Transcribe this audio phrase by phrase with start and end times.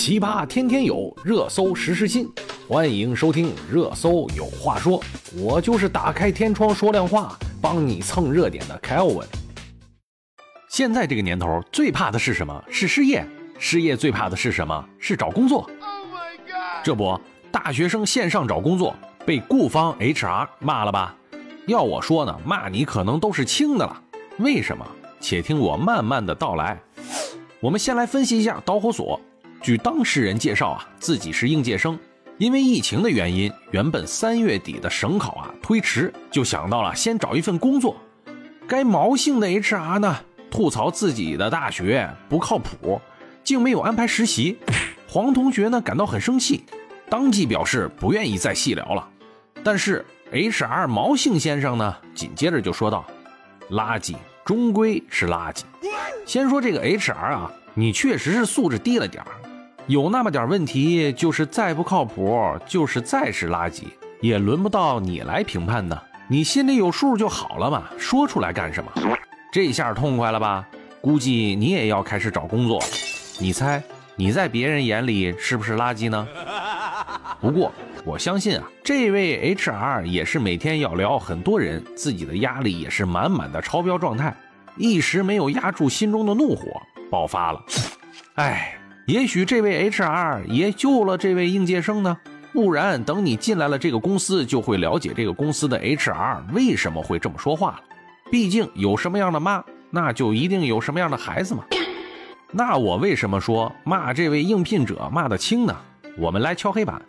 [0.00, 2.26] 奇葩天天有，热搜时时新。
[2.66, 4.98] 欢迎收听《热搜有话说》，
[5.38, 9.28] 我就是打开天窗说亮话，帮你蹭热点的凯文。
[10.70, 12.64] 现在这个年头，最怕的是什么？
[12.70, 13.22] 是失业。
[13.58, 14.82] 失业最怕的是什么？
[14.98, 15.58] 是找工作。
[15.58, 15.70] Oh
[16.82, 17.20] 这不，
[17.52, 18.96] 大学生线上找工作
[19.26, 21.14] 被雇方 HR 骂了吧？
[21.66, 24.02] 要我说呢，骂你可能都是轻的了。
[24.38, 24.86] 为什么？
[25.20, 26.80] 且听我慢慢的道来。
[27.60, 29.20] 我们先来分析一下导火索。
[29.62, 31.98] 据当事人介绍啊，自己是应届生，
[32.38, 37.94] 因为疫情的原因，原本三月底的省考啊推迟，就想到了先找一份工作。
[38.66, 40.16] 该毛姓的 HR 呢，
[40.50, 42.98] 吐槽自己的大学不靠谱，
[43.44, 44.56] 竟没有安排实习。
[45.06, 46.64] 黄同学呢感到很生气，
[47.10, 49.06] 当即表示不愿意再细聊了。
[49.62, 53.04] 但是 HR 毛姓先生呢，紧接着就说道
[53.70, 55.64] ：“垃圾终归是垃圾。”
[56.24, 59.28] 先说这个 HR 啊，你确实是素质低了点儿。
[59.90, 63.86] 有那么点问题，就是再不靠谱，就是再是垃圾，
[64.20, 66.00] 也轮不到你来评判呢。
[66.28, 68.92] 你心里有数就好了嘛，说出来干什么？
[69.52, 70.64] 这下痛快了吧？
[71.00, 72.86] 估计你也要开始找工作了。
[73.40, 73.82] 你猜，
[74.14, 76.24] 你在别人眼里是不是垃圾呢？
[77.40, 77.72] 不过
[78.04, 84.32] 我相信啊，这位 HR 也是每天要聊很多人，自己的压力也是满满的超标状态，
[84.76, 87.60] 一时没有压住心中的怒火，爆发了。
[88.36, 88.76] 哎。
[89.06, 92.16] 也许这位 HR 也救了这位应届生呢，
[92.52, 97.80] 不然等你进来了这个公司，就会了解这个公司的 HR 为什么会这么说话了。
[98.30, 101.64] 毕竟有什么样的妈，那就一定有什么样的孩子嘛。
[102.52, 105.76] 那我为什么说骂这位应聘者骂得轻呢？
[106.18, 107.00] 我们来敲黑板。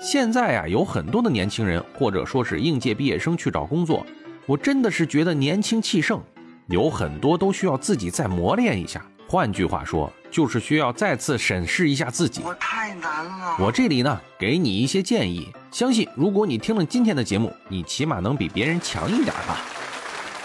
[0.00, 4.04] 现在啊，有很多的年轻人或者说是应届毕业生去找工作，
[4.46, 6.20] 我真的是觉得年轻气盛，
[6.66, 9.02] 有很多都需要自己再磨练一下。
[9.28, 12.40] 换句话说，就是需要再次审视一下自己。
[12.44, 13.56] 我太难了。
[13.60, 15.48] 我这里呢，给你一些建议。
[15.70, 19.60] 相信如果你听了今天的节目，你起码能比别人强一点吧。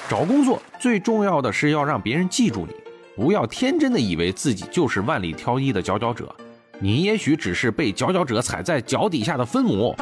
[0.10, 2.74] 找工作最重要的是要让别人记住你，
[3.16, 6.36] 不要天真的以为自己就是万里挑一的佼佼者。
[6.80, 9.96] 你也许只是被佼佼者踩在脚底下的分母。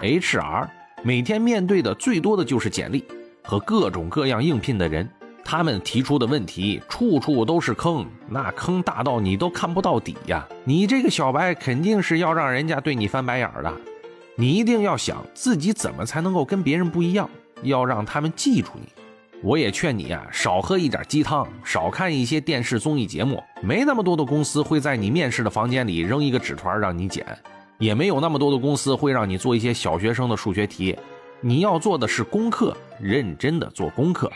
[0.00, 0.68] HR
[1.02, 3.04] 每天面对的最多的就是简历
[3.42, 5.08] 和各种各样应聘的人。
[5.48, 10.44] 他们提出的问题处处都是坑，那坑大到你都看不到底呀！
[10.64, 13.72] 你这个小白肯定是要让人家对你翻白眼的。
[14.34, 17.30] 你一定要想自己怎么才能够跟别人不一样，
[17.62, 18.88] 要让他们记住你。
[19.40, 23.40] 我也劝你啊，少喝一点鸡汤，少看一些电视综艺节目。
[23.62, 27.24] 没那么多的公司会在你面试的房间里扔一个纸团让你捡，
[27.78, 30.98] 也没有那么多的公司会让你做一些小学生的数学题。
[31.40, 34.28] 你要做的是功课，认真的做功课。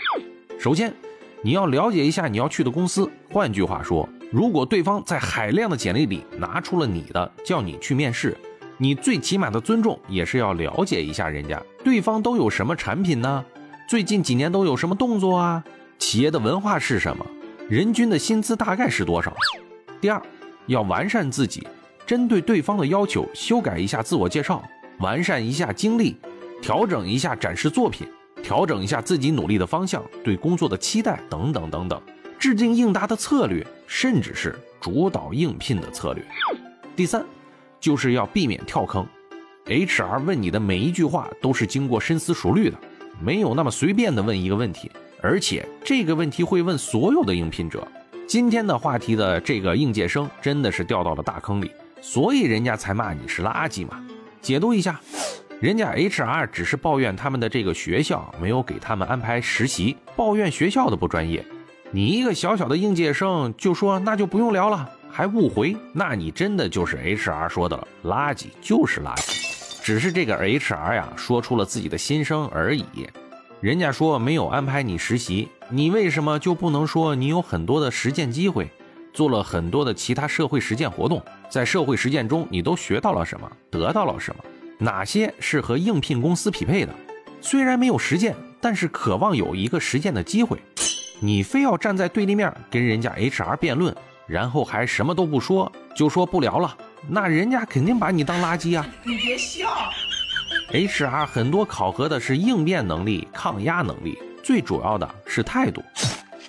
[0.60, 0.93] 首先，
[1.41, 3.10] 你要了解一下你要去的公司。
[3.31, 8.37] 换句话说，如果对方在海量的简历里拿出了你的，叫你去面试，
[8.76, 13.43] 你最起码的尊重也是要了解一下人家对方都有什么产品呢？
[13.88, 15.65] 最近几年都有什么动作啊？
[15.99, 17.25] 企业的文化是什么？
[17.66, 19.34] 人均的薪资大概是多少？
[19.99, 20.20] 第二，
[20.66, 21.66] 要完善自己，
[22.04, 24.62] 针对对方的要求修改一下自我介绍，
[24.99, 26.19] 完善一下经历，
[26.60, 28.06] 调整一下展示作品。
[28.43, 32.01] 调整一下自己努力的方向，对工作的期待等等等等，
[32.39, 36.25] 制定应答的策略，甚至是主导应聘的策略。
[36.97, 37.25] 第三，
[37.79, 39.06] 就是要避免跳坑。
[39.67, 42.77] HR 问你的每一句话都是经过深思熟虑的，
[43.21, 44.91] 没有那么随便的问一个问题，
[45.23, 47.87] 而且这个问题会问所有的应聘者。
[48.27, 54.05] 今天的话题的这个应届生真的是掉到了大坑里，所以人家才骂你是垃圾嘛。
[54.41, 55.00] 解读一下。
[55.60, 61.44] 人家 HR 只是抱怨他们的这个学校没有给他们安排实习，抱怨学校的不专业。
[61.91, 69.82] 你一个小小的应届生就说那就不用聊了，还误会，那你真的就是 HR 说的了垃圾，就是垃圾。
[69.82, 72.87] 只是这个 HR 呀说出了自己的心声而已。
[73.60, 78.70] 人家说没有安排你实习，你为什么就不能说你有很多的实践机会，
[79.12, 84.43] 做了很多的其他社会实践活动，在社会实践中你都学到了什么，得到了什么？
[84.82, 86.94] 哪些是和应聘公司匹配的？
[87.43, 90.59] 虽然没有实践，但是渴望有一个实践的机会。
[91.21, 93.94] 你非要站在对立面跟人家 HR 辩论，
[94.27, 96.75] 然后还什么都不说，就说不聊了，
[97.06, 98.87] 那人家肯定把你当垃圾啊！
[99.05, 99.69] 你别笑。
[100.73, 105.83] HR 很多考核的是应变能力、抗压能力，最主要的是态度。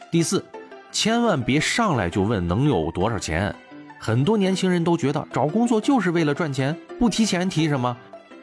[0.10, 0.46] 第四，
[0.90, 3.54] 千万别上来就问能有多少钱。
[4.00, 7.96] 很多年轻人都觉得找工作就是为了赚钱，不提钱提什么？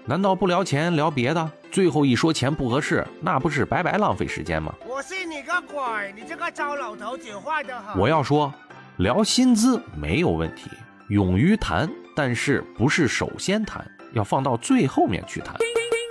[0.08, 1.50] 难道不聊钱聊别的？
[1.70, 4.74] 最后一说钱不合适，那不是白白浪费时间吗？
[4.86, 6.14] 我信你个鬼！
[6.16, 8.00] 你这个糟老头子坏得很。
[8.00, 8.50] 我要说，
[8.96, 10.70] 聊薪资没有问题，
[11.10, 15.54] 勇于谈，但是不是首先谈，要放到最后面去谈。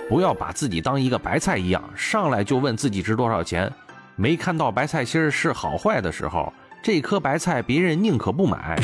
[0.08, 3.68] 不要把自己当一个白菜一样，上来就问自己值多少钱。
[4.14, 6.52] 没看到白菜心是好坏的时候，
[6.84, 8.80] 这颗白菜别人宁可不买。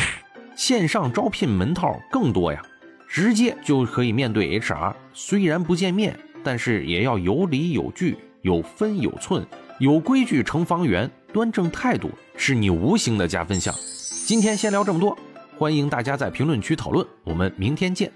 [0.57, 2.61] 线上招聘门套更多呀，
[3.15, 4.93] 直接就可以面对 HR。
[5.13, 9.47] 虽然不见面，但是也要有理有据，有分有寸，
[9.79, 13.73] 有规矩成方圆，端正态度是你无形的加分项。
[14.27, 15.17] 今天先聊这么多，
[15.57, 18.11] 欢迎大家在评论区讨论，我们明天见。